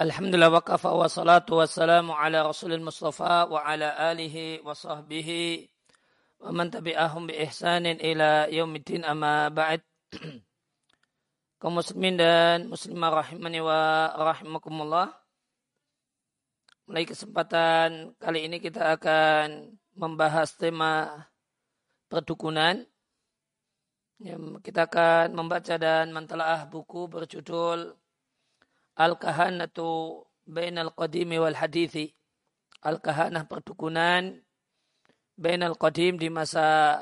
[0.00, 5.68] Alhamdulillah wa salatu wa salamu ala rasulil mustafa wa ala alihi wa sahbihi
[6.40, 9.84] wa man tabi'ahum bi ihsanin ila yaumiddin amma ba'd.
[11.60, 15.12] Kaum muslimin dan muslimah rahimani wa rahimakumullah.
[16.88, 21.12] Mulai kesempatan kali ini kita akan membahas tema
[22.08, 22.88] perdukunan.
[24.64, 27.99] Kita akan membaca dan mentelaah buku berjudul
[29.00, 32.12] Al-Kahanatu Bainal Qadimi wal Hadithi.
[32.84, 34.40] Al-Kahanah perdukunan
[35.40, 37.00] Bainal Qadim di masa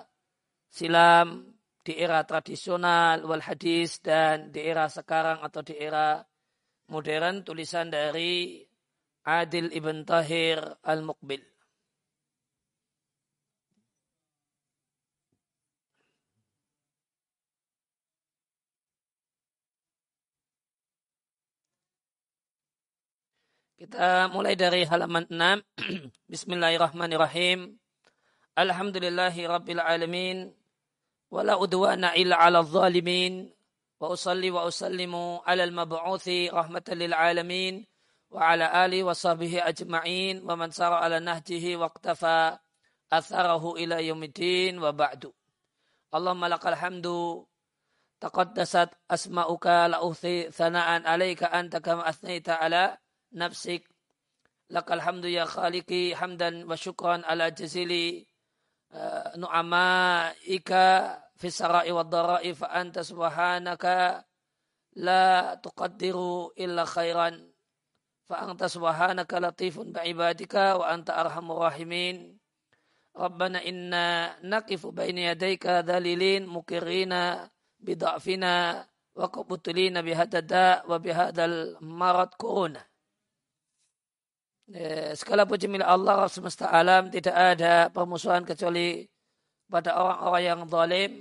[0.70, 6.22] silam, di era tradisional, wal hadis, dan di era sekarang atau di era
[6.86, 8.62] modern, tulisan dari
[9.26, 11.57] Adil Ibn Tahir Al-Muqbil.
[23.78, 25.62] Kita mulai dari halaman 6.
[26.34, 27.78] Bismillahirrahmanirrahim.
[28.58, 30.50] Alhamdulillahi rabbil alamin.
[31.30, 33.46] Wala udwana illa ala zalimin.
[34.02, 37.86] Wa usalli wa usallimu ala al-mab'uthi rahmatan lil alamin.
[38.34, 40.42] Wa ala ali wa sahbihi ajma'in.
[40.42, 42.58] Wa man sara ala nahjihi wa qtafa
[43.14, 45.30] atharahu ila yumidin wa ba'du.
[46.10, 47.46] Allahumma lakal hamdu
[48.18, 52.98] taqaddasat asma'uka la uthi thana'an alaika anta kama athnayta ala
[53.32, 53.84] nafsik.
[54.68, 58.28] Lakal hamdu ya khaliqi hamdan wa syukran ala jazili
[58.92, 64.20] uh, nu'ama ika fi sarai wa darai fa anta subhanaka
[65.00, 67.48] la tuqaddiru illa khairan.
[68.28, 72.36] Fa anta subhanaka latifun bi ibadika wa anta arhamur rahimin.
[73.16, 77.48] Rabbana inna naqifu baina yadayka dalilin mukirina
[77.80, 78.84] bida'fina
[79.18, 82.78] wa kubutulina bihadada wa bihadal marad corona
[84.68, 89.08] Ya, segala puji milik Allah semesta alam tidak ada permusuhan kecuali
[89.64, 91.12] pada orang-orang yang zalim.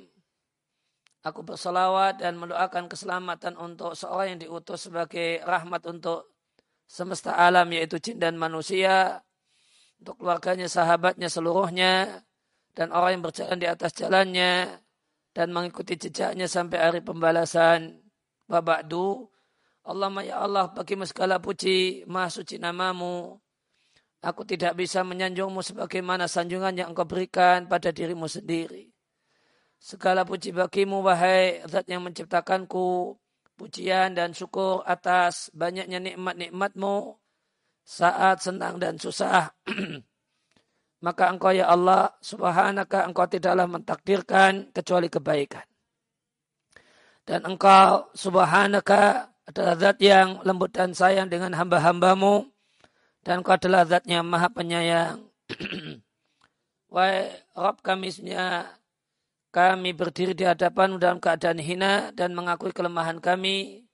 [1.24, 6.28] Aku bersalawat dan mendoakan keselamatan untuk seorang yang diutus sebagai rahmat untuk
[6.92, 9.24] semesta alam yaitu jin dan manusia,
[10.04, 12.24] untuk keluarganya, sahabatnya seluruhnya,
[12.76, 14.76] dan orang yang berjalan di atas jalannya
[15.32, 18.04] dan mengikuti jejaknya sampai hari pembalasan.
[18.48, 19.32] Babakdu,
[19.88, 23.40] Allah ya Allah bagi segala puji maha suci namamu.
[24.20, 28.92] Aku tidak bisa menyanjungmu sebagaimana sanjungan yang engkau berikan pada dirimu sendiri.
[29.80, 33.16] Segala puji bagimu wahai zat yang menciptakanku.
[33.58, 37.18] Pujian dan syukur atas banyaknya nikmat-nikmatmu
[37.82, 39.50] saat senang dan susah.
[41.06, 45.66] Maka engkau ya Allah subhanaka engkau tidaklah mentakdirkan kecuali kebaikan.
[47.26, 52.52] Dan engkau subhanaka adalah zat yang lembut dan sayang dengan hamba-hambamu.
[53.24, 55.24] Dan engkau adalah zat yang maha penyayang.
[56.94, 58.12] Wahai Rabb kami
[59.52, 63.88] kami berdiri di hadapan dalam keadaan hina dan mengakui kelemahan kami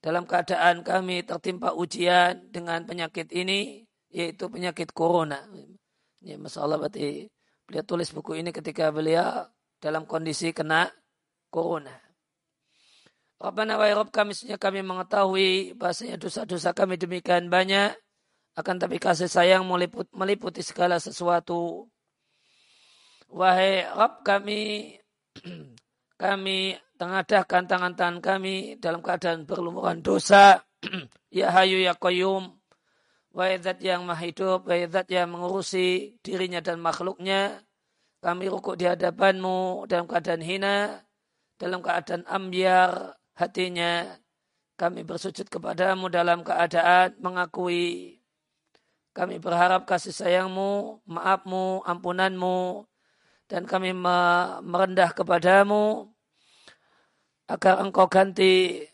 [0.00, 5.44] dalam keadaan kami tertimpa ujian dengan penyakit ini yaitu penyakit corona.
[6.24, 7.28] Ya, masalah berarti
[7.68, 9.48] beliau tulis buku ini ketika beliau
[9.80, 10.88] dalam kondisi kena
[11.52, 12.09] corona.
[13.40, 17.96] Rabbana wa Rabb kami kami mengetahui bahasanya dosa-dosa kami demikian banyak.
[18.52, 21.88] Akan tapi kasih sayang meliput, meliputi segala sesuatu.
[23.32, 24.92] Wahai Rabb kami,
[26.22, 30.60] kami tengadahkan tangan-tangan kami dalam keadaan berlumuran dosa.
[31.32, 32.60] ya hayu ya qayyum.
[33.32, 37.64] Wahai zat yang maha hidup, wahai zat yang mengurusi dirinya dan makhluknya.
[38.20, 41.00] Kami rukuk di hadapanmu dalam keadaan hina,
[41.56, 44.20] dalam keadaan ambiar, hatinya.
[44.76, 48.20] Kami bersujud kepadamu dalam keadaan mengakui.
[49.12, 52.88] Kami berharap kasih sayangmu, maafmu, ampunanmu,
[53.50, 53.92] dan kami
[54.64, 56.08] merendah kepadamu
[57.48, 58.84] agar engkau ganti.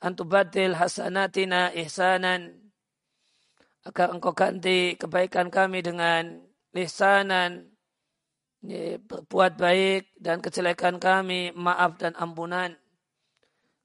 [0.00, 2.56] Antubadil hasanatina ihsanan.
[3.84, 6.40] Agar engkau ganti kebaikan kami dengan
[6.72, 7.75] ihsanan
[9.06, 12.74] berbuat baik dan kejelekan kami maaf dan ampunan.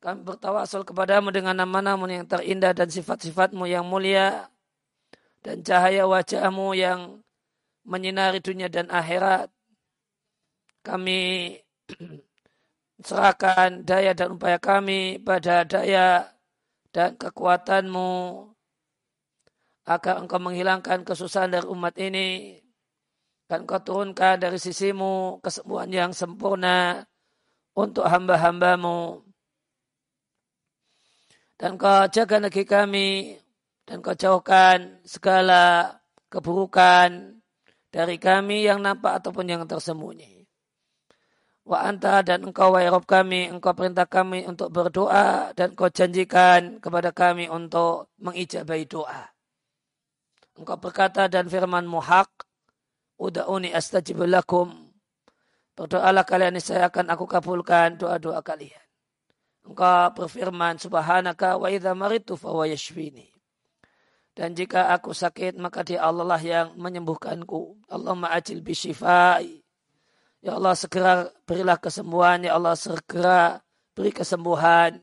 [0.02, 4.50] Kami bertawasul kepadamu dengan nama-nama yang terindah dan sifat-sifatmu yang mulia
[5.46, 7.22] dan cahaya wajahmu yang
[7.86, 9.54] menyinari dunia dan akhirat.
[10.82, 11.54] Kami
[13.06, 16.34] serahkan daya dan upaya kami pada daya
[16.90, 18.50] dan kekuatanmu
[19.86, 22.58] agar engkau menghilangkan kesusahan dari umat ini
[23.52, 27.04] dan kau turunkan dari sisimu kesembuhan yang sempurna
[27.76, 29.28] untuk hamba-hambamu.
[31.60, 33.10] dan kau jaga negeri kami
[33.84, 35.94] dan kau jauhkan segala
[36.32, 37.38] keburukan
[37.92, 40.48] dari kami yang nampak ataupun yang tersembunyi.
[41.62, 46.82] Wa anta dan engkau wa Rob kami, engkau perintah kami untuk berdoa dan kau janjikan
[46.82, 49.30] kepada kami untuk mengijabai doa.
[50.58, 52.32] Engkau berkata dan firman muhak,
[53.22, 54.74] Uda'uni astajib lakum.
[55.78, 58.82] Berdoalah kalian, saya akan aku kabulkan doa-doa kalian.
[59.62, 63.30] Engkau berfirman, Subhanaka wa idha maritu fawa yashfini.
[64.34, 67.86] Dan jika aku sakit, maka dia Allah lah yang menyembuhkanku.
[67.92, 69.62] Allah ma'ajil bisyifai.
[70.42, 72.42] Ya Allah segera berilah kesembuhan.
[72.42, 73.62] Ya Allah segera
[73.94, 74.98] beri kesembuhan.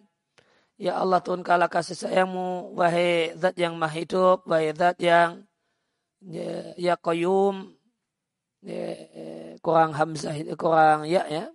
[0.80, 2.74] Ya Allah turunkanlah kasih sayangmu.
[2.74, 4.48] Wahai zat yang maha hidup.
[4.48, 5.46] Wahai zat yang
[6.24, 7.77] ya, ya qayyum.
[8.58, 8.90] Ya,
[9.62, 11.46] kurang hamzah, kurang ya ya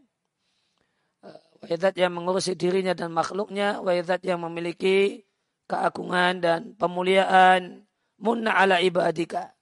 [1.63, 3.79] Waidat yang mengurusi dirinya dan makhluknya.
[3.79, 5.23] Waidat yang memiliki
[5.71, 7.88] keagungan dan pemuliaan.
[8.19, 9.55] Munna ala ibadika.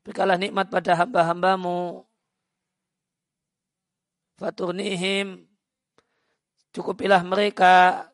[0.00, 2.08] Berikanlah nikmat pada hamba-hambamu.
[4.40, 5.44] Faturnihim.
[6.72, 8.08] Cukupilah mereka.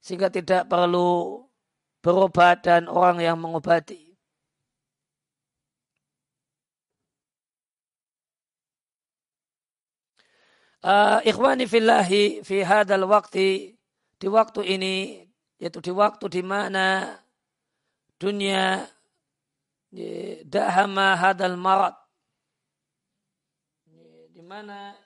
[0.00, 1.44] Sehingga tidak perlu
[2.00, 4.03] berobat dan orang yang mengobati.
[10.84, 13.72] Uh, ikhwani fillahi fi hadal waktu
[14.20, 15.24] di waktu ini
[15.56, 17.16] yaitu di waktu di mana
[18.20, 18.84] dunia
[20.44, 21.94] dahama hadal marat
[24.34, 25.03] di mana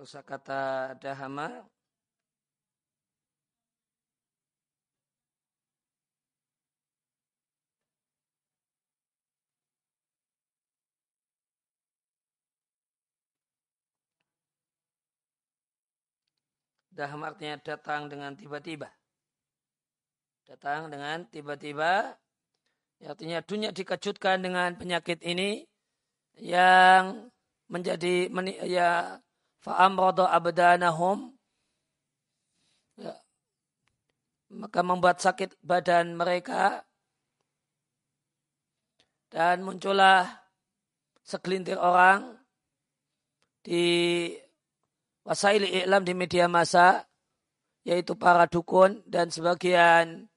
[0.00, 1.68] kosakata dahama
[16.90, 18.88] Daham artinya datang dengan tiba-tiba.
[20.44, 22.12] Datang dengan tiba-tiba.
[23.00, 25.64] Artinya dunia dikejutkan dengan penyakit ini
[26.36, 27.32] yang
[27.72, 28.28] menjadi
[28.68, 29.16] ya
[29.60, 31.36] fa'amrada abdanahum.
[32.96, 33.16] Ya,
[34.52, 36.84] maka membuat sakit badan mereka.
[39.30, 40.26] Dan muncullah
[41.22, 42.34] segelintir orang
[43.62, 44.26] di
[45.22, 47.06] wasail iklam di media massa
[47.86, 50.28] yaitu para dukun dan sebagian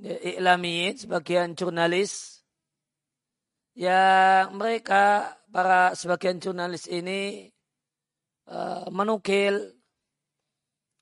[0.00, 2.40] ya, iklami, sebagian jurnalis.
[3.72, 7.51] Yang mereka para sebagian jurnalis ini
[8.42, 9.54] Eh, menukil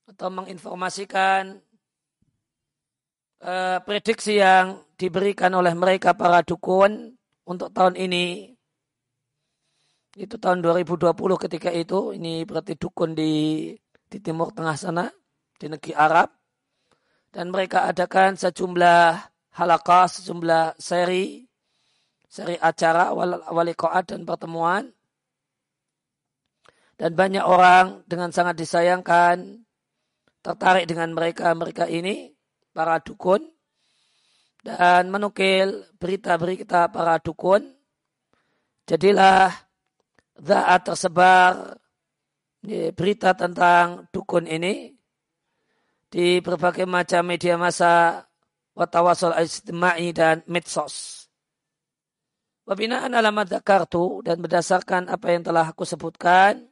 [0.05, 1.57] atau menginformasikan
[3.41, 7.17] uh, prediksi yang diberikan oleh mereka para dukun
[7.49, 8.53] untuk tahun ini.
[10.21, 11.15] Itu tahun 2020
[11.49, 12.13] ketika itu.
[12.13, 13.73] Ini berarti dukun di
[14.11, 15.09] di timur tengah sana
[15.57, 16.29] di negeri Arab.
[17.31, 19.17] Dan mereka adakan sejumlah
[19.57, 21.47] halakah sejumlah seri
[22.29, 23.15] seri acara
[23.49, 24.91] wali dan pertemuan
[27.01, 29.65] dan banyak orang dengan sangat disayangkan
[30.45, 32.37] tertarik dengan mereka-mereka ini,
[32.77, 33.41] para dukun,
[34.61, 37.65] dan menukil berita-berita para dukun.
[38.85, 39.49] Jadilah
[40.37, 41.81] zaat tersebar
[42.93, 44.93] berita tentang dukun ini
[46.13, 48.29] di berbagai macam media massa
[48.77, 51.25] watawasol ijtima'i dan medsos.
[52.69, 56.70] Wabinaan alamat zakartu dan berdasarkan apa yang telah aku sebutkan,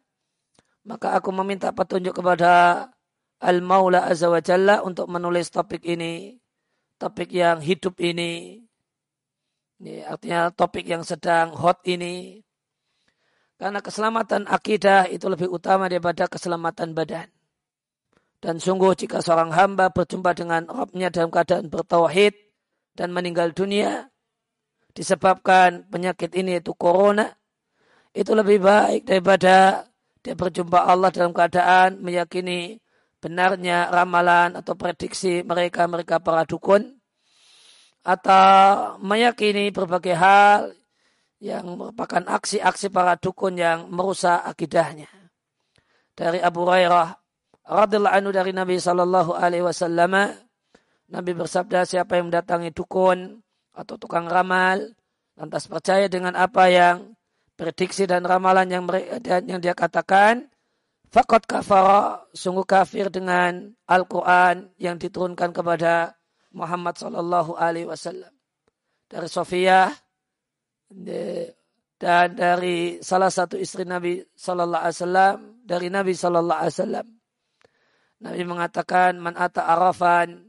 [0.89, 2.89] maka aku meminta petunjuk kepada
[3.45, 6.41] Al-Maula Azza wa Jalla untuk menulis topik ini.
[6.97, 8.65] Topik yang hidup ini.
[9.79, 12.43] ini artinya topik yang sedang hot ini.
[13.61, 17.29] Karena keselamatan akidah itu lebih utama daripada keselamatan badan.
[18.43, 22.35] Dan sungguh jika seorang hamba berjumpa dengan Rabbnya dalam keadaan bertauhid
[22.95, 24.11] dan meninggal dunia
[24.95, 27.35] disebabkan penyakit ini yaitu corona,
[28.15, 29.87] itu lebih baik daripada
[30.23, 32.79] dia berjumpa Allah dalam keadaan meyakini
[33.19, 36.99] benarnya ramalan atau prediksi mereka-mereka para dukun
[38.07, 40.73] atau meyakini berbagai hal
[41.39, 45.07] yang merupakan aksi-aksi para dukun yang merusak akidahnya.
[46.19, 47.15] Dari Abu Hurairah
[47.69, 50.35] radhiyallahu anhu dari Nabi sallallahu alaihi wasallam
[51.09, 53.39] Nabi bersabda siapa yang mendatangi dukun
[53.77, 54.83] atau tukang ramal
[55.39, 57.15] lantas percaya dengan apa yang
[57.59, 60.47] prediksi dan ramalan yang mereka yang dia katakan
[61.11, 66.15] fakot kafara sungguh kafir dengan Al-Quran yang diturunkan kepada
[66.55, 68.31] Muhammad Sallallahu Alaihi Wasallam.
[69.11, 69.91] Dari Sofia
[71.99, 75.37] dan dari salah satu istri Nabi Sallallahu Alaihi Wasallam
[75.67, 77.07] dari Nabi Sallallahu Alaihi Wasallam.
[78.19, 80.49] Nabi mengatakan man ata arafan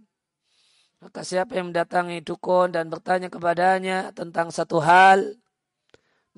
[1.00, 5.24] maka siapa yang mendatangi dukun dan bertanya kepadanya tentang satu hal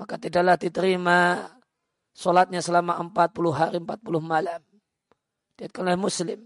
[0.02, 1.46] maka tidaklah diterima
[2.10, 4.62] solatnya selama 40 hari 40 malam.
[5.54, 6.42] Diatkan oleh Muslim.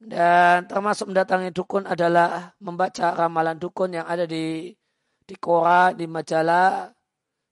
[0.00, 4.74] Dan termasuk mendatangi dukun adalah membaca ramalan dukun yang ada di
[5.22, 6.90] di koran, di majalah,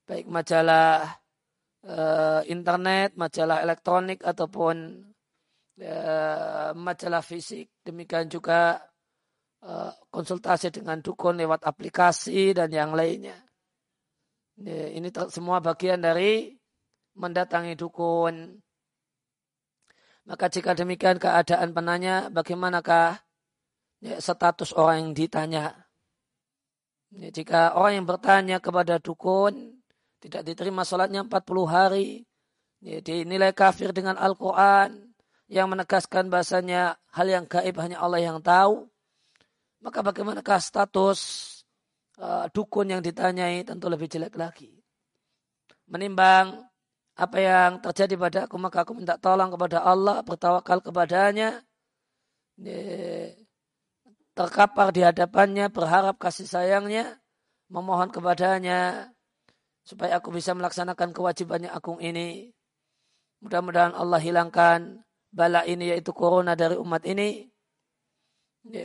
[0.02, 1.06] baik majalah
[1.86, 5.06] uh, internet, majalah elektronik ataupun
[5.86, 7.70] uh, majalah fisik.
[7.86, 8.82] Demikian juga
[9.62, 13.47] uh, konsultasi dengan dukun lewat aplikasi dan yang lainnya.
[14.58, 16.50] Ini semua bagian dari
[17.14, 18.58] mendatangi dukun.
[20.26, 23.22] Maka jika demikian keadaan penanya, bagaimanakah
[24.02, 25.64] ya, status orang yang ditanya?
[27.14, 29.80] Ya, jika orang yang bertanya kepada dukun
[30.20, 32.28] tidak diterima sholatnya 40 hari,
[32.84, 35.08] ya, dinilai kafir dengan Al-Quran
[35.48, 38.84] yang menegaskan bahasanya hal yang gaib hanya Allah yang tahu,
[39.80, 41.57] maka bagaimanakah status
[42.18, 44.74] uh, dukun yang ditanyai tentu lebih jelek lagi.
[45.88, 46.68] Menimbang
[47.18, 51.64] apa yang terjadi pada aku maka aku minta tolong kepada Allah, bertawakal kepadanya,
[54.38, 57.18] terkapar di hadapannya, berharap kasih sayangnya,
[57.72, 59.10] memohon kepadanya
[59.82, 62.52] supaya aku bisa melaksanakan kewajibannya agung ini.
[63.40, 65.00] Mudah-mudahan Allah hilangkan
[65.32, 67.48] bala ini yaitu corona dari umat ini.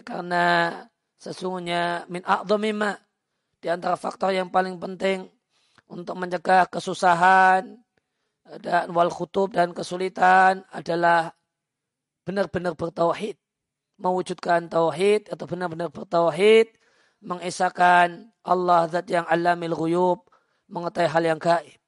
[0.07, 0.79] Karena
[1.19, 2.95] sesungguhnya min a'zamima
[3.63, 5.32] di antara faktor yang paling penting
[5.88, 7.79] untuk mencegah kesusahan
[8.60, 11.32] dan wal khutub dan kesulitan adalah
[12.27, 13.39] benar-benar bertauhid,
[13.96, 16.75] mewujudkan tauhid atau benar-benar bertauhid,
[17.24, 20.20] mengesahkan Allah zat yang alamil ghuyub,
[20.67, 21.79] mengetahui hal yang gaib.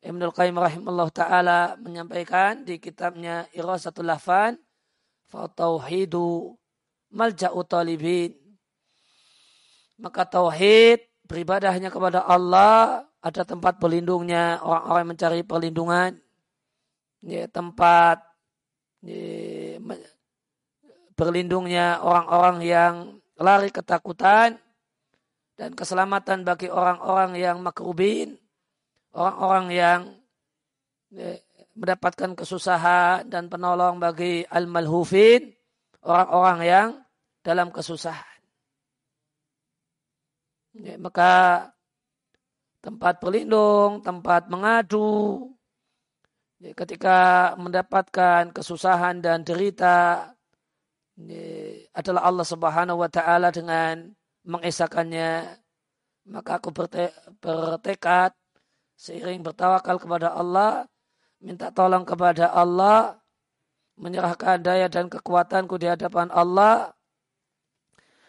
[0.00, 4.56] Ibnul Qayyim rahimahullah taala menyampaikan di kitabnya Irasatul Lafan,
[5.28, 6.56] fa tauhidu
[7.12, 8.45] malja'u talibin
[9.96, 16.10] maka tauhid beribadah hanya kepada Allah ada tempat berlindungnya orang-orang yang mencari perlindungan.
[17.26, 18.22] Ya, tempat
[19.02, 19.82] ya,
[21.16, 22.94] berlindungnya orang-orang yang
[23.40, 24.60] lari ketakutan
[25.56, 28.36] dan keselamatan bagi orang-orang yang makrubin
[29.16, 30.00] orang-orang yang
[31.08, 31.40] ya,
[31.72, 35.56] mendapatkan kesusahan dan penolong bagi al-malhufin
[36.04, 36.88] orang-orang yang
[37.40, 38.35] dalam kesusahan
[40.76, 41.32] Ya, maka
[42.84, 45.50] tempat berlindung, tempat mengadu,
[46.60, 50.30] ya, ketika mendapatkan kesusahan dan derita
[51.18, 51.44] ya,
[51.96, 54.12] adalah Allah Subhanahu wa taala dengan
[54.46, 55.58] mengesahkannya
[56.26, 58.34] maka aku berte bertekad
[58.98, 60.86] seiring bertawakal kepada Allah
[61.38, 63.18] minta tolong kepada Allah
[63.96, 66.95] menyerahkan daya dan kekuatanku di hadapan Allah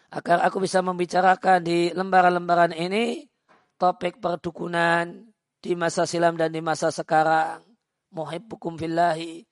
[0.08, 3.28] agar aku bisa membicarakan di lembaran-lembaran ini
[3.76, 5.28] topik perdukunan
[5.60, 7.60] di masa silam dan di masa sekarang.
[8.08, 9.44] Muhibbukum fillahi.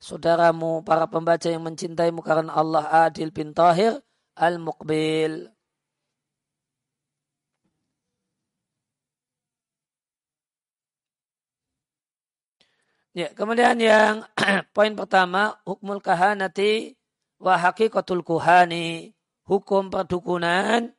[0.00, 3.98] Saudaramu, para pembaca yang mencintaimu karena Allah Adil bin Tahir
[4.38, 5.50] Al-Muqbil.
[13.18, 14.22] Ya, kemudian yang
[14.76, 16.94] poin pertama, hukmul kahanati
[17.42, 19.17] wa hakikatul kuhani
[19.48, 20.92] hukum perdukunan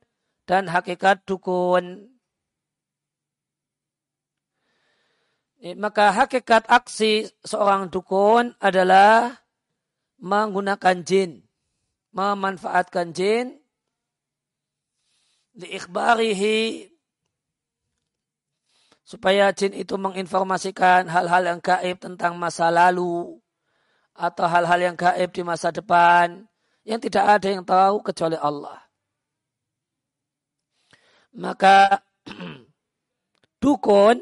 [0.50, 2.10] dan hakikat dukun.
[5.78, 9.38] Maka hakikat aksi seorang dukun adalah
[10.18, 11.46] menggunakan jin,
[12.16, 13.60] memanfaatkan jin,
[15.54, 16.90] diikhbarihi
[19.04, 23.38] supaya jin itu menginformasikan hal-hal yang gaib tentang masa lalu
[24.16, 26.49] atau hal-hal yang gaib di masa depan
[26.88, 28.80] yang tidak ada yang tahu kecuali Allah.
[31.38, 32.02] Maka
[33.62, 34.18] dukun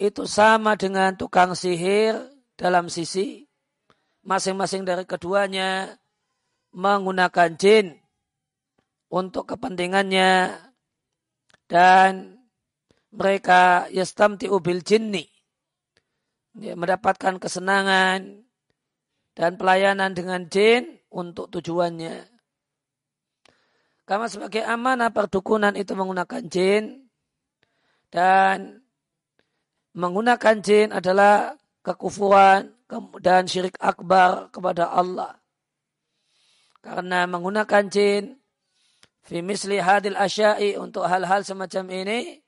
[0.00, 2.16] itu sama dengan tukang sihir
[2.56, 3.48] dalam sisi
[4.24, 5.96] masing-masing dari keduanya
[6.76, 7.96] menggunakan jin
[9.10, 10.54] untuk kepentingannya
[11.66, 12.38] dan
[13.10, 15.26] mereka yastamti ubil jinni
[16.54, 18.44] mendapatkan kesenangan
[19.34, 22.26] dan pelayanan dengan jin untuk tujuannya.
[24.06, 27.06] Karena sebagai amanah perdukunan itu menggunakan jin
[28.10, 28.82] dan
[29.94, 31.54] menggunakan jin adalah
[31.86, 32.74] kekufuran
[33.22, 35.38] dan syirik akbar kepada Allah.
[36.82, 38.34] Karena menggunakan jin
[39.22, 42.42] fi misli hadil asyai untuk hal-hal semacam ini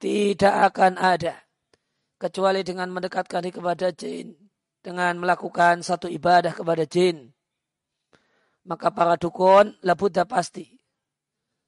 [0.00, 1.38] tidak akan ada
[2.18, 4.32] kecuali dengan mendekatkan diri kepada jin
[4.80, 7.30] dengan melakukan satu ibadah kepada jin
[8.66, 10.68] maka para dukun labudha pasti.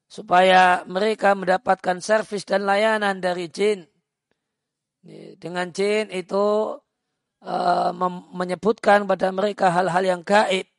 [0.05, 3.89] Supaya mereka mendapatkan servis dan layanan dari jin.
[5.41, 6.77] Dengan jin itu
[7.43, 7.91] uh,
[8.31, 10.69] menyebutkan pada mereka hal-hal yang gaib.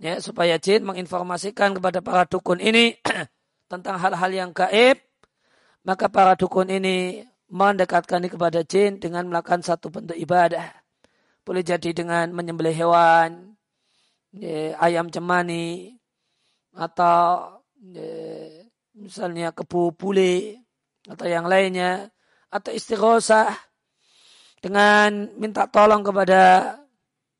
[0.00, 2.98] Ya supaya jin menginformasikan kepada para dukun ini
[3.70, 4.98] tentang hal-hal yang gaib
[5.84, 10.64] maka para dukun ini mendekatkan kepada jin dengan melakukan satu bentuk ibadah.
[11.44, 13.53] Boleh jadi dengan menyembelih hewan,
[14.34, 15.94] ya, ayam cemani,
[16.74, 18.10] atau ya,
[18.98, 20.58] misalnya kebu bule,
[21.06, 22.10] atau yang lainnya,
[22.50, 23.54] atau istighosah
[24.58, 26.76] dengan minta tolong kepada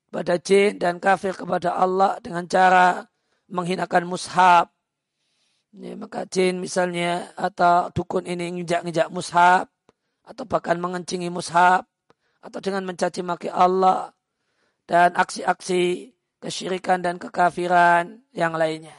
[0.09, 3.03] pada jin dan kafir kepada Allah dengan cara
[3.51, 4.71] menghinakan mushab
[5.75, 9.67] Ya, maka jin misalnya atau dukun ini ngejak-ngejak mushab
[10.23, 11.83] atau bahkan mengencingi mushab
[12.39, 14.15] atau dengan mencaci maki Allah
[14.87, 16.14] dan aksi-aksi
[16.45, 18.93] kesyirikan dan kekafiran yang lainnya.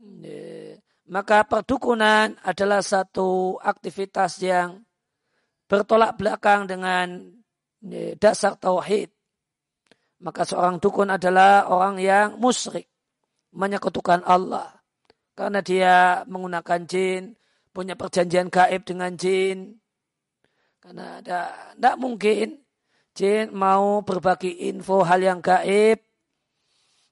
[0.00, 0.76] Ya,
[1.08, 4.84] maka perdukunan adalah satu aktivitas yang
[5.64, 7.32] bertolak belakang dengan
[8.20, 9.08] dasar tauhid.
[10.20, 12.92] Maka seorang dukun adalah orang yang musyrik,
[13.56, 14.80] menyekutukan Allah
[15.40, 17.32] karena dia menggunakan jin,
[17.72, 19.80] punya perjanjian gaib dengan jin.
[20.76, 22.60] Karena tidak mungkin
[23.16, 26.00] jin mau berbagi info hal yang gaib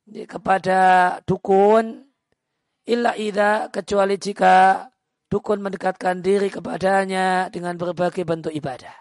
[0.08, 0.80] kepada
[1.28, 2.08] dukun
[2.88, 4.88] illa ida kecuali jika
[5.28, 8.96] dukun mendekatkan diri kepadanya dengan berbagai bentuk ibadah.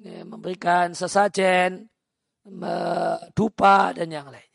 [0.00, 1.90] Ya, memberikan sesajen,
[3.36, 4.48] dupa dan yang lain.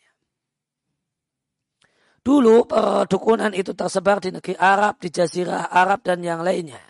[2.25, 6.81] Dulu perdukunan itu tersebar di negeri Arab, di Jazirah Arab dan yang lainnya.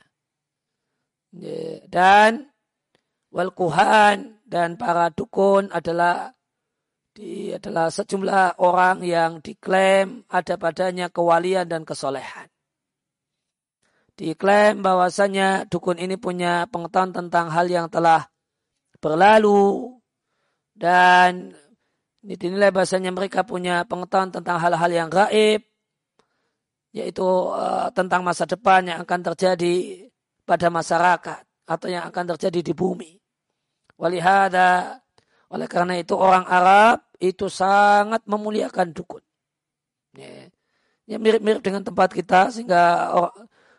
[1.92, 2.48] Dan
[3.36, 6.32] wal kuhan dan para dukun adalah
[7.12, 12.48] di, adalah sejumlah orang yang diklaim ada padanya kewalian dan kesolehan.
[14.16, 18.32] Diklaim bahwasanya dukun ini punya pengetahuan tentang hal yang telah
[19.04, 20.00] berlalu
[20.72, 21.52] dan
[22.24, 25.62] ini dinilai bahasanya mereka punya pengetahuan tentang hal-hal yang gaib,
[26.96, 30.08] yaitu uh, tentang masa depan yang akan terjadi
[30.48, 33.25] pada masyarakat atau yang akan terjadi di bumi.
[33.96, 35.00] Walihada,
[35.48, 39.24] oleh karena itu orang Arab itu sangat memuliakan dukun.
[40.16, 40.52] Ya,
[41.08, 43.12] ya mirip-mirip dengan tempat kita sehingga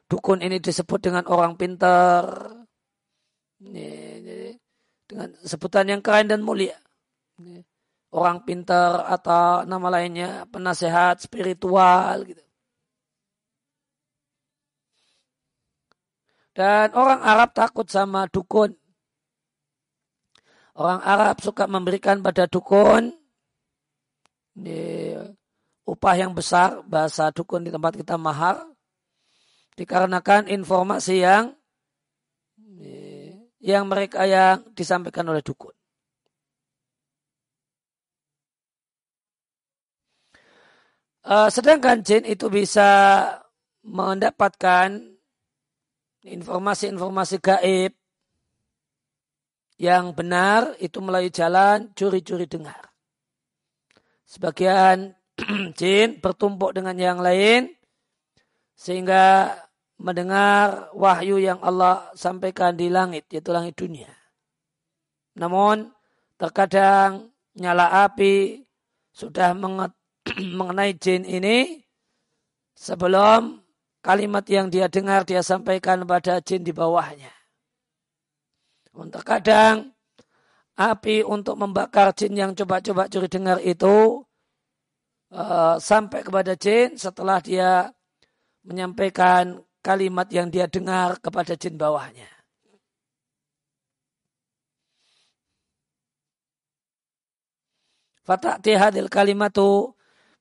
[0.08, 2.24] dukun ini disebut dengan orang pintar,
[3.60, 3.92] ya,
[4.24, 4.56] ya,
[5.04, 6.80] dengan sebutan yang keren dan mulia.
[8.08, 12.40] Orang pintar atau nama lainnya penasehat spiritual gitu.
[16.56, 18.72] Dan orang Arab takut sama dukun.
[20.76, 23.08] Orang Arab suka memberikan pada dukun
[24.52, 25.16] di
[25.88, 28.76] upah yang besar, bahasa dukun di tempat kita mahal,
[29.80, 31.56] dikarenakan informasi yang
[33.66, 35.74] yang mereka yang disampaikan oleh dukun.
[41.26, 42.86] Uh, sedangkan jin itu bisa
[43.82, 44.94] mendapatkan
[46.22, 47.98] informasi-informasi gaib
[49.76, 52.80] yang benar itu melalui jalan curi-curi dengar.
[54.24, 55.12] Sebagian
[55.78, 57.70] jin bertumpuk dengan yang lain
[58.72, 59.52] sehingga
[59.96, 64.08] mendengar wahyu yang Allah sampaikan di langit, yaitu langit dunia.
[65.36, 65.92] Namun
[66.40, 68.64] terkadang nyala api
[69.12, 69.52] sudah
[70.58, 71.84] mengenai jin ini
[72.76, 73.60] sebelum
[74.00, 77.35] kalimat yang dia dengar dia sampaikan pada jin di bawahnya.
[78.96, 79.92] Untuk kadang
[80.72, 84.24] api untuk membakar jin yang coba-coba curi dengar itu
[85.36, 87.92] uh, sampai kepada jin setelah dia
[88.64, 92.28] menyampaikan kalimat yang dia dengar kepada jin bawahnya.
[98.24, 99.92] Fatati hadil kalimatu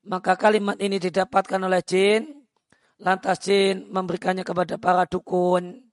[0.07, 2.31] maka kalimat ini didapatkan oleh jin.
[3.03, 5.91] Lantas jin memberikannya kepada para dukun.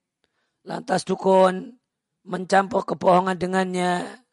[0.63, 1.82] Lantas dukun
[2.23, 4.23] mencampur kebohongan dengannya.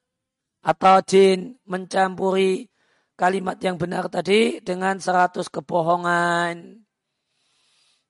[0.60, 2.68] Atau jin mencampuri
[3.16, 6.84] kalimat yang benar tadi dengan seratus kebohongan.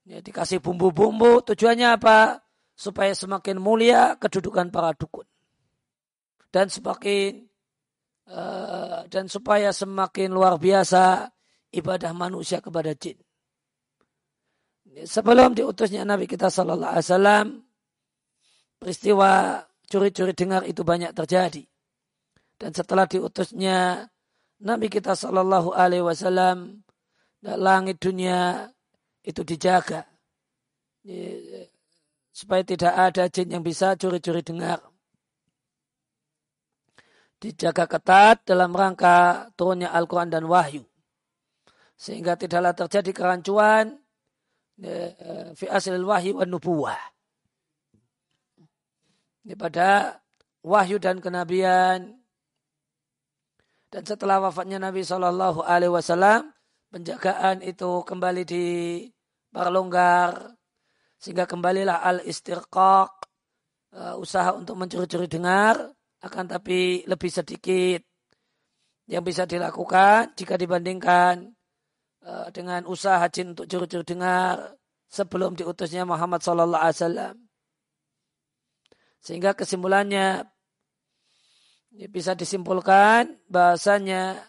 [0.07, 1.47] Ya, dikasih bumbu-bumbu.
[1.47, 2.43] Tujuannya apa?
[2.75, 5.27] Supaya semakin mulia kedudukan para dukun.
[6.51, 7.47] Dan semakin
[8.27, 11.31] uh, dan supaya semakin luar biasa
[11.71, 13.19] ibadah manusia kepada jin.
[15.07, 17.47] Sebelum diutusnya Nabi kita Sallallahu Alaihi Wasallam,
[18.83, 21.67] peristiwa curi-curi dengar itu banyak terjadi.
[22.55, 24.07] Dan setelah diutusnya
[24.63, 26.87] Nabi kita Sallallahu Alaihi Wasallam,
[27.43, 28.71] langit dunia
[29.25, 30.05] itu dijaga
[32.31, 34.81] supaya tidak ada jin yang bisa curi-curi dengar.
[37.41, 40.85] Dijaga ketat dalam rangka turunnya Al-Quran dan Wahyu.
[41.97, 43.97] Sehingga tidaklah terjadi kerancuan
[45.57, 47.01] fi asil wahyu wa nubuwah.
[49.51, 50.15] Ini pada
[50.63, 52.23] wahyu dan kenabian.
[53.91, 56.55] Dan setelah wafatnya Nabi Shallallahu Alaihi Wasallam,
[56.95, 58.67] penjagaan itu kembali di
[59.51, 60.55] perlonggar
[61.19, 63.11] sehingga kembalilah al istirqaq
[63.99, 65.83] uh, usaha untuk mencuri-curi dengar
[66.23, 68.07] akan tapi lebih sedikit
[69.11, 71.51] yang bisa dilakukan jika dibandingkan
[72.23, 74.79] uh, dengan usaha jin untuk curi-curi dengar
[75.11, 77.50] sebelum diutusnya Muhammad sallallahu alaihi wasallam.
[79.21, 80.49] Sehingga kesimpulannya
[81.91, 84.41] ya bisa disimpulkan bahasanya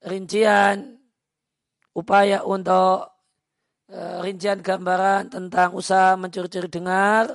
[0.00, 0.96] rincian
[1.92, 3.10] upaya untuk
[3.90, 7.34] uh, rincian gambaran tentang usaha mencuri-curi dengar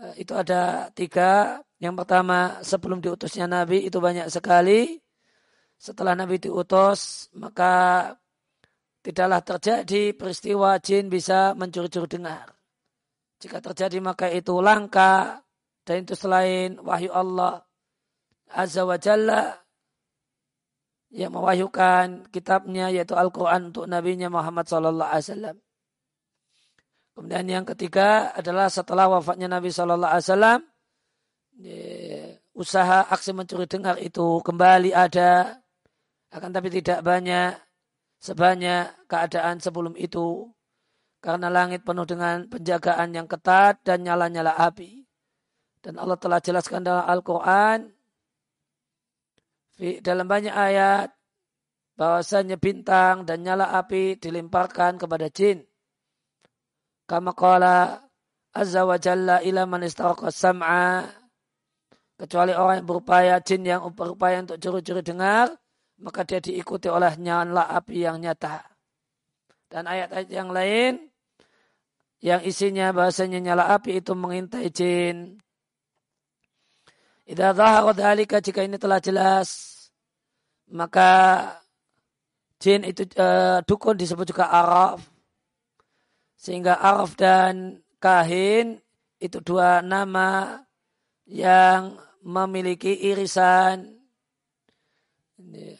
[0.00, 1.60] uh, itu ada tiga.
[1.76, 4.96] Yang pertama sebelum diutusnya Nabi itu banyak sekali.
[5.76, 8.14] Setelah Nabi diutus maka
[9.04, 12.48] tidaklah terjadi peristiwa jin bisa mencuri-curi dengar.
[13.36, 15.44] Jika terjadi maka itu langka
[15.86, 17.62] dan itu selain wahyu Allah
[18.50, 19.54] Azza wa Jalla
[21.14, 25.56] yang mewahyukan kitabnya yaitu Al-Quran untuk Nabi Muhammad Wasallam.
[27.14, 30.60] Kemudian yang ketiga adalah setelah wafatnya Nabi Alaihi Wasallam,
[32.52, 35.62] usaha aksi mencuri dengar itu kembali ada,
[36.34, 37.56] akan tapi tidak banyak
[38.20, 40.50] sebanyak keadaan sebelum itu,
[41.24, 45.05] karena langit penuh dengan penjagaan yang ketat dan nyala-nyala api.
[45.86, 47.94] Dan Allah telah jelaskan dalam Al-Quran
[50.02, 51.14] dalam banyak ayat
[51.94, 55.62] bahwasanya bintang dan nyala api dilemparkan kepada jin.
[57.06, 58.02] Kama qala
[58.50, 61.06] azza wa jalla ila man sam'a
[62.18, 65.54] kecuali orang yang berupaya jin yang berupaya untuk curi-curi dengar
[66.02, 68.58] maka dia diikuti oleh nyala api yang nyata.
[69.70, 70.98] Dan ayat-ayat yang lain
[72.18, 75.45] yang isinya bahasanya nyala api itu mengintai jin
[77.26, 79.76] Idza dhahara dhalika jika ini telah jelas
[80.70, 81.10] maka
[82.58, 85.02] jin itu uh, dukun disebut juga araf.
[86.36, 88.78] Sehingga araf dan kahin
[89.18, 90.60] itu dua nama
[91.26, 93.94] yang memiliki irisan.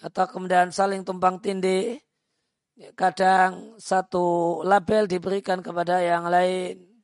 [0.03, 1.99] Atau kemudian saling tumpang tindih.
[2.93, 6.96] Kadang satu label diberikan kepada yang lain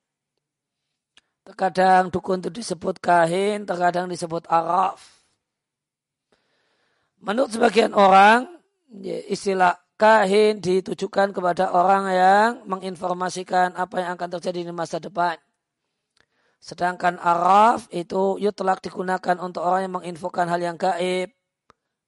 [1.42, 5.02] Terkadang dukun itu disebut kahin, terkadang disebut araf.
[7.18, 8.46] Menurut sebagian orang,
[9.02, 15.38] ya, istilah kahin ditujukan kepada orang yang menginformasikan apa yang akan terjadi di masa depan.
[16.62, 21.34] Sedangkan araf itu yutlak digunakan untuk orang yang menginfokan hal yang gaib.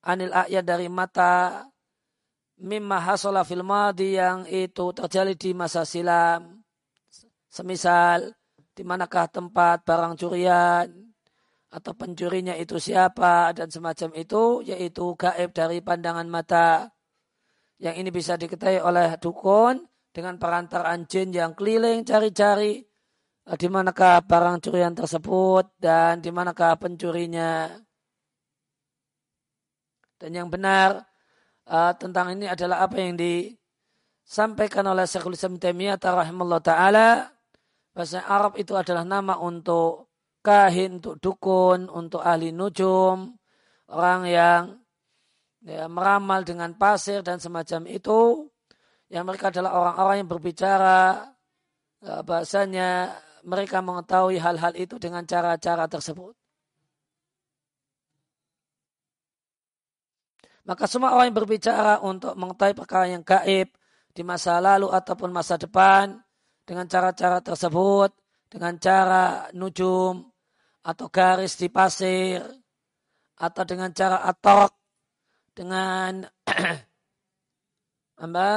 [0.06, 1.66] Anil ayat dari mata
[2.62, 3.66] mimma hasola fil
[3.98, 6.62] yang itu terjadi di masa silam.
[7.50, 8.30] Semisal
[8.74, 10.90] di manakah tempat barang curian
[11.74, 16.90] atau pencurinya itu siapa dan semacam itu yaitu gaib dari pandangan mata.
[17.78, 19.82] Yang ini bisa diketahui oleh dukun
[20.14, 22.78] dengan perantaraan jin yang keliling cari-cari
[23.46, 27.74] eh, di manakah barang curian tersebut dan di manakah pencurinya.
[30.14, 31.02] Dan yang benar
[31.68, 37.33] uh, tentang ini adalah apa yang disampaikan oleh Syekhul Islam Taimiyah taala
[37.94, 40.10] Bahasa Arab itu adalah nama untuk
[40.42, 43.38] kahin, untuk dukun, untuk ahli nujum,
[43.94, 44.62] orang yang
[45.62, 48.50] ya, meramal dengan pasir dan semacam itu.
[49.06, 51.30] Yang mereka adalah orang-orang yang berbicara
[52.02, 53.14] ya, bahasanya
[53.46, 56.34] mereka mengetahui hal-hal itu dengan cara-cara tersebut.
[60.64, 63.68] Maka semua orang yang berbicara untuk mengetahui perkara yang gaib
[64.16, 66.23] di masa lalu ataupun masa depan,
[66.64, 68.10] dengan cara-cara tersebut,
[68.48, 70.24] dengan cara nujum
[70.84, 72.44] atau garis di pasir,
[73.40, 74.72] atau dengan cara atok,
[75.56, 76.24] dengan
[78.24, 78.48] apa,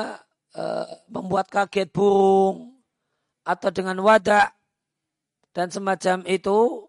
[0.51, 0.63] e,
[1.07, 2.83] membuat kaget burung,
[3.47, 4.51] atau dengan wadah,
[5.55, 6.87] dan semacam itu,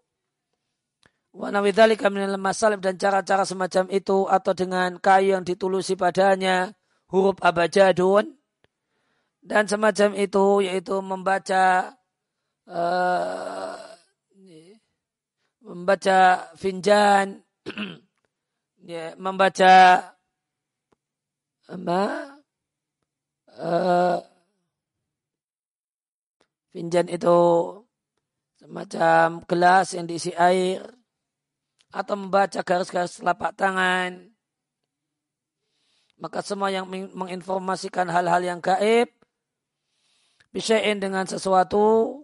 [1.29, 6.73] Wanawidhalika minal masalib dan cara-cara semacam itu atau dengan kayu yang ditulusi padanya
[7.05, 8.38] huruf abajadun
[9.49, 11.97] dan semacam itu yaitu membaca
[12.69, 13.73] uh,
[15.65, 17.41] membaca finjan
[18.85, 20.05] ya, membaca
[21.69, 22.01] apa
[23.57, 24.17] uh,
[26.69, 27.37] finjan itu
[28.61, 30.85] semacam gelas yang diisi air
[31.89, 34.29] atau membaca garis-garis telapak tangan.
[36.19, 39.18] Maka semua yang menginformasikan hal-hal yang gaib,
[40.49, 42.17] bisain dengan sesuatu,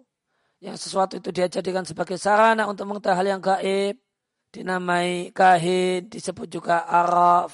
[0.64, 3.96] yang sesuatu itu dia jadikan sebagai sarana untuk mengetahui hal yang gaib,
[4.50, 7.54] dinamai kahin, disebut juga araf.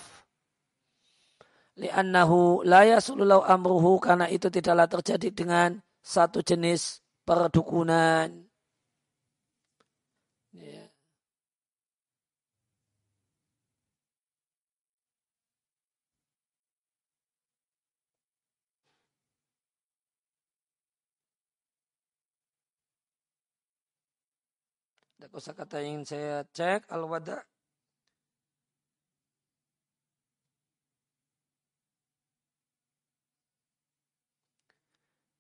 [1.76, 8.41] Li'annahu la yasululau amruhu, karena itu tidaklah terjadi dengan satu jenis perdukunan.
[25.22, 27.46] Ada kata yang saya cek al-wada.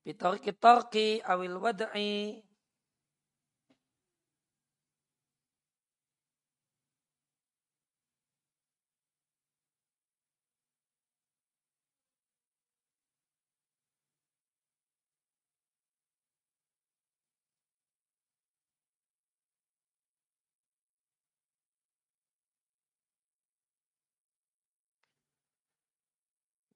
[0.06, 2.38] Bitarki tarki awil wada'i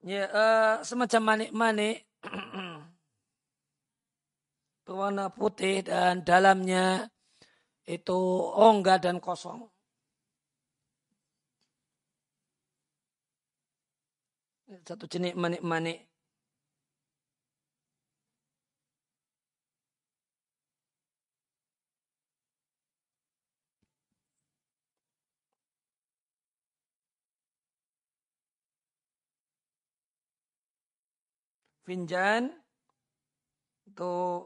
[0.06, 2.06] ya uh, semacam manik-manik
[4.86, 7.10] berwarna putih dan dalamnya
[7.90, 8.18] itu
[8.54, 9.66] rongga dan kosong.
[14.86, 16.06] Satu jenis manik-manik.
[31.86, 32.50] Finjan
[33.86, 34.42] itu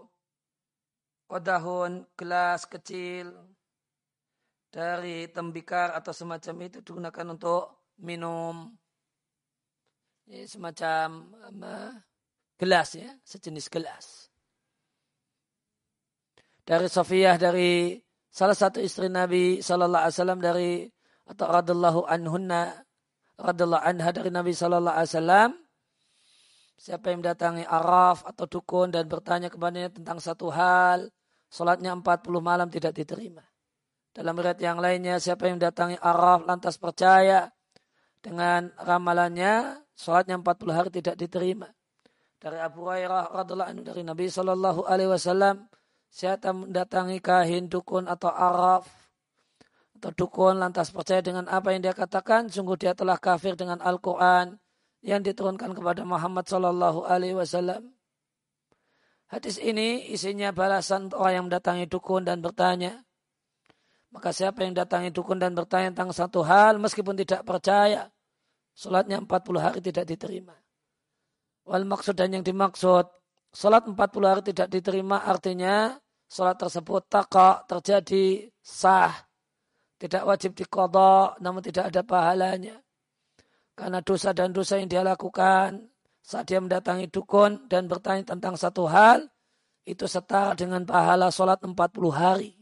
[1.25, 3.31] kodahun gelas kecil
[4.69, 8.69] dari tembikar atau semacam itu digunakan untuk minum.
[10.29, 12.05] Ya, semacam apa,
[12.61, 14.29] gelas ya sejenis gelas.
[16.61, 17.97] Dari Sofiyah dari
[18.29, 20.71] salah satu istri Nabi Sallallahu Alaihi Wasallam dari
[21.25, 22.85] atau radallahu anhunna
[23.41, 25.49] radallahu anha dari Nabi Sallallahu Alaihi Wasallam
[26.79, 31.11] Siapa yang mendatangi Araf atau dukun dan bertanya kepadanya tentang satu hal,
[31.51, 33.43] sholatnya 40 malam tidak diterima.
[34.15, 37.51] Dalam riwayat yang lainnya, siapa yang mendatangi Araf lantas percaya
[38.23, 41.67] dengan ramalannya, sholatnya 40 hari tidak diterima.
[42.39, 45.67] Dari Abu Hurairah radhiallahu dari Nabi Shallallahu Alaihi Wasallam,
[46.07, 48.87] siapa mendatangi kahin dukun atau Araf
[49.99, 54.55] atau dukun lantas percaya dengan apa yang dia katakan, sungguh dia telah kafir dengan Al-Quran
[54.99, 57.91] yang diturunkan kepada Muhammad Sallallahu Alaihi Wasallam.
[59.29, 63.05] Hadis ini isinya balasan orang yang mendatangi dukun dan bertanya.
[64.09, 68.09] Maka siapa yang datangi dukun dan bertanya tentang satu hal meskipun tidak percaya,
[68.73, 70.57] sholatnya 40 hari tidak diterima.
[71.69, 73.05] Wal maksud dan yang dimaksud,
[73.53, 75.93] sholat 40 hari tidak diterima artinya
[76.25, 79.13] sholat tersebut takak terjadi sah.
[80.01, 82.81] Tidak wajib dikodok namun tidak ada pahalanya.
[83.79, 85.87] Karena dosa dan dosa yang dia lakukan
[86.19, 89.23] saat dia mendatangi dukun dan bertanya tentang satu hal,
[89.87, 91.73] itu setara dengan pahala sholat 40
[92.11, 92.59] hari.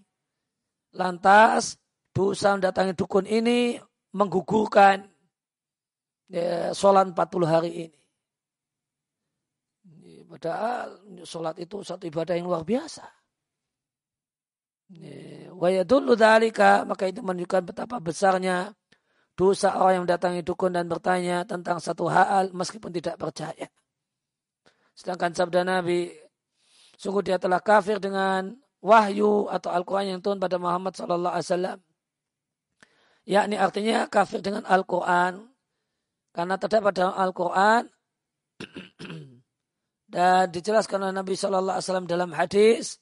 [0.94, 1.82] Lantas,
[2.14, 3.82] dosa mendatangi dukun ini
[4.14, 5.10] menggugurkan
[6.30, 8.00] ya, sholat 40 hari ini.
[10.30, 13.10] Padahal sholat itu satu ibadah yang luar biasa.
[15.58, 18.72] Wayadullu dalika, maka itu menunjukkan betapa besarnya
[19.38, 23.70] dosa orang yang mendatangi dukun dan bertanya tentang satu hal meskipun tidak percaya.
[24.98, 26.10] Sedangkan sabda Nabi,
[26.98, 31.80] sungguh dia telah kafir dengan wahyu atau Al-Quran yang turun pada Muhammad Sallallahu Alaihi Wasallam.
[33.30, 35.46] Yakni artinya kafir dengan Al-Quran.
[36.34, 37.82] Karena terdapat dalam Al-Quran
[40.18, 42.98] dan dijelaskan oleh Nabi Wasallam dalam hadis,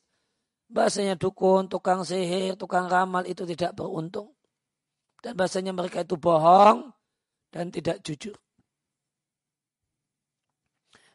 [0.67, 4.34] bahasanya dukun, tukang sihir, tukang ramal itu tidak beruntung
[5.25, 6.93] dan bahasanya mereka itu bohong
[7.49, 8.37] dan tidak jujur.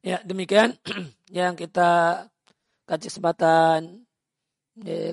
[0.02, 0.74] Ya, demikian
[1.30, 2.26] yang kita
[2.90, 4.02] kaji kesempatan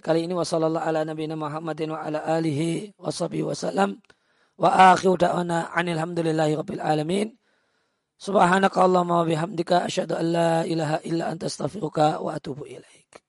[0.02, 0.34] kali ini.
[0.34, 4.02] Wasallallahu ala nabiyina Muhammadin wa ala alihi wa sahbihi wasallam
[4.58, 7.38] wa akhiru da'wana anil rabbil alamin.
[8.18, 13.27] Subhanaka allahumma wa bihamdika asyhadu an la ilaha illa anta astaghfiruka wa atubu ilaik